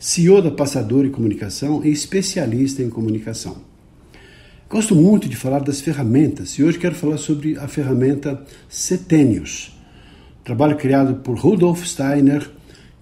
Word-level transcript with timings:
CEO 0.00 0.40
da 0.40 0.52
Passador 0.52 1.10
Comunicação 1.10 1.84
e 1.84 1.90
especialista 1.90 2.80
em 2.80 2.88
comunicação. 2.88 3.56
Gosto 4.70 4.94
muito 4.94 5.28
de 5.28 5.34
falar 5.34 5.58
das 5.58 5.80
ferramentas 5.80 6.52
e 6.52 6.62
hoje 6.62 6.78
quero 6.78 6.94
falar 6.94 7.16
sobre 7.16 7.58
a 7.58 7.66
ferramenta 7.66 8.40
Setênios, 8.68 9.76
trabalho 10.44 10.76
criado 10.76 11.16
por 11.16 11.36
Rudolf 11.36 11.84
Steiner, 11.84 12.48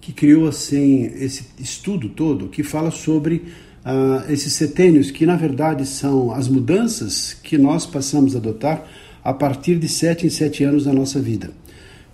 que 0.01 0.11
criou 0.11 0.47
assim 0.47 1.03
esse 1.03 1.45
estudo 1.59 2.09
todo 2.09 2.47
que 2.47 2.63
fala 2.63 2.89
sobre 2.89 3.43
uh, 3.85 4.31
esses 4.31 4.53
setênios, 4.53 5.11
que 5.11 5.27
na 5.27 5.35
verdade 5.35 5.85
são 5.85 6.31
as 6.31 6.47
mudanças 6.47 7.31
que 7.31 7.59
nós 7.59 7.85
passamos 7.85 8.33
a 8.33 8.39
adotar 8.39 8.87
a 9.23 9.33
partir 9.33 9.75
de 9.77 9.87
sete 9.87 10.25
em 10.25 10.31
sete 10.31 10.63
anos 10.63 10.85
da 10.85 10.93
nossa 10.93 11.19
vida 11.19 11.51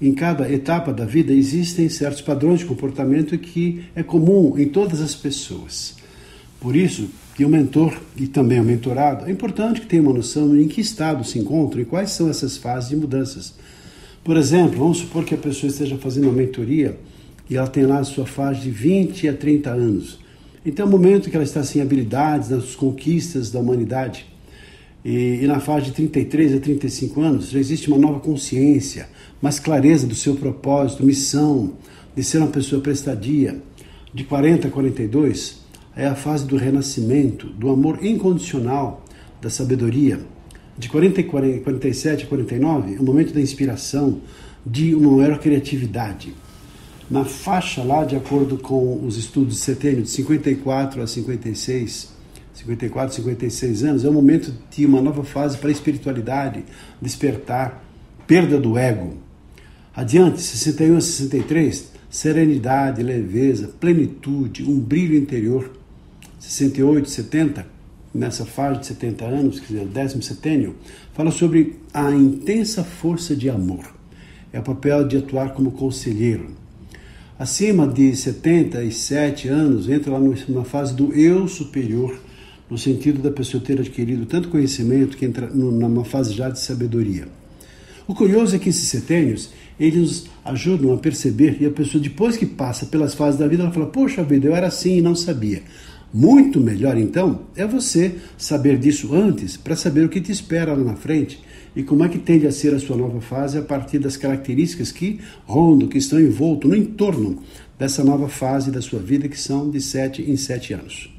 em 0.08 0.14
cada 0.14 0.52
etapa 0.52 0.92
da 0.92 1.06
vida 1.06 1.32
existem 1.32 1.88
certos 1.88 2.22
padrões 2.22 2.60
de 2.60 2.66
comportamento 2.66 3.38
que 3.38 3.86
é 3.96 4.04
comum 4.04 4.58
em 4.58 4.68
todas 4.68 5.00
as 5.00 5.16
pessoas. 5.16 5.96
Por 6.60 6.76
isso, 6.76 7.10
que 7.36 7.46
o 7.46 7.50
mentor 7.50 7.98
e 8.18 8.28
também 8.28 8.60
o 8.60 8.64
mentorado 8.66 9.26
é 9.26 9.32
importante 9.32 9.80
que 9.80 9.88
tenha 9.88 10.02
uma 10.02 10.14
noção 10.14 10.60
em 10.60 10.68
que 10.68 10.82
estado 10.82 11.24
se 11.24 11.40
encontra 11.40 11.82
e 11.82 11.86
quais 11.86 12.12
são 12.12 12.30
essas 12.30 12.58
fases 12.58 12.90
de 12.90 12.98
mudanças. 12.98 13.54
Por 14.26 14.36
exemplo, 14.36 14.78
vamos 14.78 14.98
supor 14.98 15.24
que 15.24 15.36
a 15.36 15.38
pessoa 15.38 15.70
esteja 15.70 15.98
fazendo 15.98 16.26
uma 16.26 16.34
mentoria 16.34 16.98
e 17.50 17.56
ela 17.56 17.68
tem 17.68 17.86
lá 17.86 18.00
a 18.00 18.04
sua 18.04 18.26
fase 18.26 18.60
de 18.60 18.72
20 18.72 19.30
a 19.30 19.34
30 19.34 19.70
anos. 19.70 20.20
Então 20.66 20.86
é 20.86 20.90
o 20.90 20.92
momento 20.92 21.30
que 21.30 21.36
ela 21.36 21.46
está 21.46 21.64
sem 21.64 21.82
habilidades 21.82 22.50
nas 22.50 22.76
conquistas 22.76 23.52
da 23.52 23.60
humanidade. 23.60 24.33
E, 25.04 25.44
e, 25.44 25.48
na 25.48 25.60
fase 25.60 25.88
de 25.88 25.92
33 25.92 26.56
a 26.56 26.60
35 26.60 27.22
anos 27.22 27.50
já 27.50 27.60
existe 27.60 27.90
uma 27.90 27.98
nova 27.98 28.20
consciência, 28.22 29.10
mais 29.42 29.60
clareza 29.60 30.08
do 30.08 30.16
seu 30.16 30.36
propósito, 30.36 31.06
missão, 31.06 31.74
de 32.16 32.24
ser 32.24 32.38
uma 32.38 32.48
pessoa 32.48 32.82
prestadia. 32.82 33.62
De 34.14 34.24
40 34.24 34.68
a 34.68 34.72
42 34.72 35.62
é 35.96 36.08
a 36.08 36.16
fase 36.16 36.46
do 36.46 36.56
renascimento, 36.56 37.48
do 37.48 37.70
amor 37.70 38.04
incondicional, 38.06 39.04
da 39.42 39.50
sabedoria. 39.50 40.20
De 40.78 40.88
40 40.88 41.22
a 41.22 41.24
47 41.24 42.24
a 42.24 42.28
49 42.28 42.96
é 42.96 43.00
o 43.00 43.04
momento 43.04 43.34
da 43.34 43.42
inspiração, 43.42 44.22
de 44.66 44.96
uma 44.96 45.18
maior 45.18 45.38
criatividade. 45.40 46.34
Na 47.12 47.26
faixa 47.26 47.84
lá, 47.84 48.06
de 48.06 48.16
acordo 48.16 48.58
com 48.58 49.06
os 49.06 49.18
estudos 49.18 49.56
de 49.56 49.60
setembro, 49.60 50.04
de 50.04 50.10
54 50.10 51.02
a 51.02 51.08
56, 51.08 52.14
54, 52.54 53.16
56 53.16 53.84
anos, 53.84 54.06
é 54.06 54.10
o 54.10 54.14
momento 54.14 54.54
de 54.70 54.86
uma 54.86 55.02
nova 55.02 55.24
fase 55.24 55.58
para 55.58 55.70
a 55.70 55.72
espiritualidade, 55.72 56.64
despertar, 57.02 57.84
perda 58.28 58.60
do 58.60 58.78
ego. 58.78 59.18
Adiante, 59.96 60.42
61 60.42 60.98
a 60.98 61.02
63, 61.02 61.92
serenidade, 62.10 63.02
leveza, 63.02 63.70
plenitude, 63.80 64.64
um 64.64 64.80
brilho 64.80 65.16
interior. 65.16 65.72
68, 66.40 67.10
70, 67.10 67.66
nessa 68.14 68.46
fase 68.46 68.82
de 68.82 68.86
70 68.88 69.26
anos, 69.26 69.60
quer 69.60 69.68
dizer, 69.68 69.82
o 69.82 69.88
décimo 69.88 70.22
setênio, 70.22 70.76
fala 71.14 71.32
sobre 71.32 71.80
a 71.94 72.12
intensa 72.12 72.84
força 72.84 73.36
de 73.36 73.50
amor. 73.50 73.94
É 74.52 74.60
o 74.60 74.64
papel 74.64 75.08
de 75.08 75.18
atuar 75.18 75.54
como 75.54 75.72
conselheiro. 75.72 76.52
Acima 77.38 77.88
de 77.88 78.16
77 78.16 79.48
anos, 79.48 79.90
entra 79.90 80.12
lá 80.12 80.20
numa 80.20 80.64
fase 80.64 80.94
do 80.94 81.12
eu 81.14 81.48
superior, 81.48 82.16
no 82.70 82.78
sentido 82.78 83.22
da 83.22 83.32
pessoa 83.32 83.64
ter 83.64 83.80
adquirido 83.80 84.26
tanto 84.26 84.50
conhecimento 84.50 85.18
que 85.18 85.26
entra 85.26 85.48
numa 85.48 86.06
fase 86.06 86.34
já 86.34 86.50
de 86.50 86.60
sabedoria. 86.60 87.28
O 88.08 88.14
curioso 88.14 88.56
é 88.56 88.60
que 88.60 88.70
esses 88.70 88.90
setênios, 88.90 89.52
eles 89.80 90.00
nos 90.00 90.30
ajudam 90.44 90.94
a 90.94 90.98
perceber 90.98 91.58
e 91.62 91.66
a 91.66 91.72
pessoa 91.72 92.02
depois 92.02 92.36
que 92.36 92.46
passa 92.46 92.86
pelas 92.86 93.14
fases 93.14 93.40
da 93.40 93.48
vida, 93.48 93.64
ela 93.64 93.72
fala: 93.72 93.86
"Poxa 93.86 94.24
vida, 94.24 94.48
eu 94.48 94.56
era 94.56 94.68
assim 94.68 94.98
e 94.98 95.02
não 95.02 95.16
sabia". 95.16 95.64
Muito 96.14 96.60
melhor 96.60 96.96
então 96.96 97.42
é 97.56 97.66
você 97.66 98.16
saber 98.38 98.78
disso 98.78 99.16
antes 99.16 99.58
para 99.58 99.76
saber 99.76 100.06
o 100.06 100.10
que 100.10 100.22
te 100.22 100.32
espera 100.32 100.74
lá 100.74 100.84
na 100.84 100.96
frente 100.96 101.40
e 101.76 101.82
como 101.82 102.04
é 102.04 102.10
que 102.10 102.20
tende 102.20 102.46
a 102.46 102.52
ser 102.52 102.76
a 102.76 102.80
sua 102.80 102.96
nova 102.96 103.20
fase 103.20 103.58
a 103.58 103.64
partir 103.64 103.98
das 103.98 104.16
características 104.16 104.92
que 104.92 105.20
rondam, 105.46 105.88
que 105.88 105.98
estão 105.98 106.20
envolto 106.20 106.68
no 106.68 106.76
entorno 106.76 107.42
dessa 107.80 108.04
nova 108.04 108.30
fase 108.30 108.70
da 108.70 108.82
sua 108.82 109.00
vida 109.00 109.28
que 109.28 109.40
são 109.40 109.72
de 109.72 109.82
sete 109.82 110.22
em 110.22 110.38
sete 110.38 110.74
anos. 110.74 111.13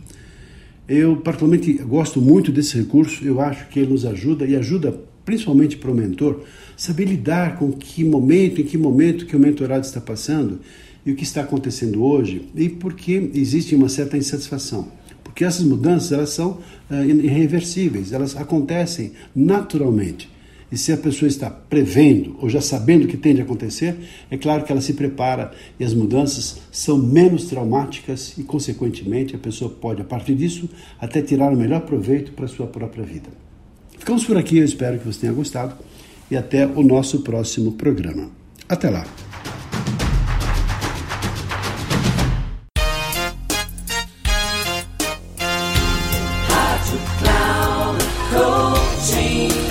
Eu, 0.88 1.16
particularmente, 1.16 1.72
gosto 1.74 2.20
muito 2.20 2.52
desse 2.52 2.76
recurso, 2.76 3.24
eu 3.24 3.40
acho 3.40 3.68
que 3.68 3.80
ele 3.80 3.92
nos 3.92 4.04
ajuda 4.04 4.44
e 4.44 4.54
ajuda 4.54 4.94
principalmente 5.24 5.76
para 5.78 5.90
o 5.90 5.94
mentor 5.94 6.42
saber 6.76 7.06
lidar 7.06 7.58
com 7.58 7.72
que 7.72 8.04
momento, 8.04 8.60
em 8.60 8.64
que 8.64 8.76
momento 8.76 9.24
que 9.24 9.34
o 9.34 9.38
mentorado 9.38 9.86
está 9.86 10.00
passando 10.00 10.60
e 11.06 11.12
o 11.12 11.16
que 11.16 11.22
está 11.22 11.42
acontecendo 11.42 12.04
hoje 12.04 12.48
e 12.54 12.68
por 12.68 12.94
que 12.94 13.30
existe 13.34 13.74
uma 13.74 13.88
certa 13.88 14.16
insatisfação. 14.18 14.88
Porque 15.22 15.44
essas 15.44 15.64
mudanças 15.64 16.12
elas 16.12 16.30
são 16.30 16.58
uh, 16.90 17.04
irreversíveis, 17.04 18.12
elas 18.12 18.36
acontecem 18.36 19.12
naturalmente. 19.34 20.33
E 20.74 20.76
se 20.76 20.92
a 20.92 20.96
pessoa 20.96 21.28
está 21.28 21.48
prevendo 21.48 22.36
ou 22.40 22.50
já 22.50 22.60
sabendo 22.60 23.04
o 23.04 23.06
que 23.06 23.16
tem 23.16 23.32
de 23.32 23.40
acontecer, 23.40 23.94
é 24.28 24.36
claro 24.36 24.64
que 24.64 24.72
ela 24.72 24.80
se 24.80 24.94
prepara 24.94 25.52
e 25.78 25.84
as 25.84 25.94
mudanças 25.94 26.62
são 26.72 26.98
menos 26.98 27.44
traumáticas 27.44 28.36
e, 28.36 28.42
consequentemente, 28.42 29.36
a 29.36 29.38
pessoa 29.38 29.70
pode, 29.70 30.02
a 30.02 30.04
partir 30.04 30.34
disso, 30.34 30.68
até 31.00 31.22
tirar 31.22 31.52
o 31.52 31.56
melhor 31.56 31.82
proveito 31.82 32.32
para 32.32 32.46
a 32.46 32.48
sua 32.48 32.66
própria 32.66 33.04
vida. 33.04 33.28
Ficamos 33.96 34.24
por 34.24 34.36
aqui, 34.36 34.58
eu 34.58 34.64
espero 34.64 34.98
que 34.98 35.06
você 35.06 35.20
tenha 35.20 35.32
gostado 35.32 35.76
e 36.28 36.36
até 36.36 36.66
o 36.66 36.82
nosso 36.82 37.20
próximo 37.20 37.74
programa. 37.74 38.32
Até 38.68 38.90
lá! 38.90 39.06